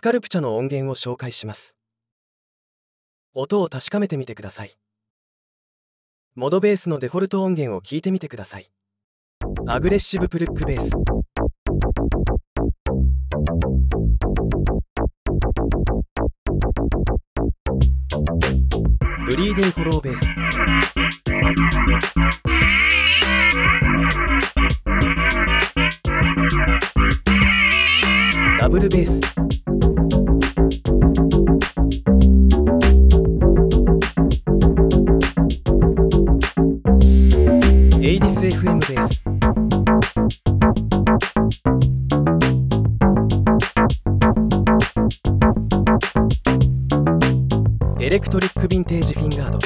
[0.00, 1.76] Sculpture の音源を紹介します。
[3.34, 4.74] 音を確かめてみてください。
[6.34, 8.70] Mod Bass のデフォルト音源を聞いてみてください。
[9.66, 10.96] Aggressive Pluck Bass。
[19.26, 20.24] Breathing Hollow Bass。
[28.58, 29.39] ダブルベース。
[38.42, 39.22] エイディス FM ベース
[48.00, 49.58] エレクトリックヴィンテージフィンガード。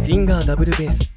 [0.00, 1.09] フィンガーダブルベース。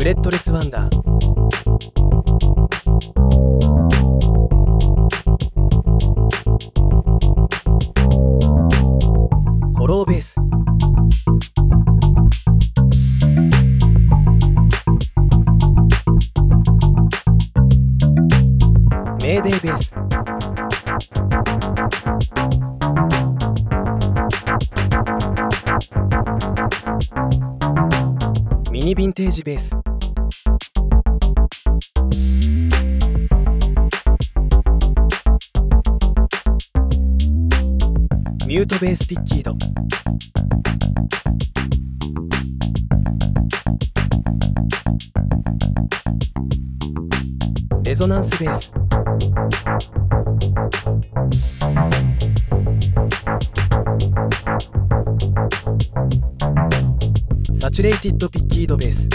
[0.00, 0.96] フレットレスワンダー。
[9.76, 10.40] ホローベース。
[19.22, 19.94] メーデーベース。
[28.72, 29.76] ミニヴィンテージベース。
[38.50, 39.56] ミュートベースピッキード。
[47.84, 48.72] レゾナンスベース。
[57.60, 59.08] サチュレイティッドピッキードベース。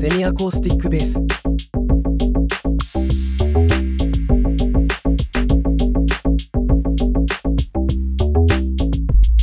[0.00, 1.14] セミアコースティックベース。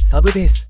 [0.09, 0.69] サブベース。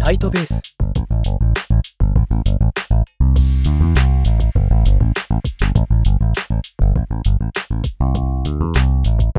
[0.00, 0.62] タイトベース。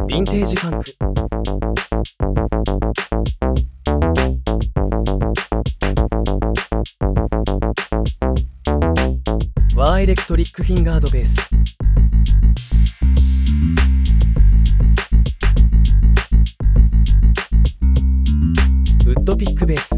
[0.07, 1.04] ヴィンテージファンク。
[10.05, 11.35] イレクトリックフィンガードベース。
[19.07, 19.94] ウッドピックベース。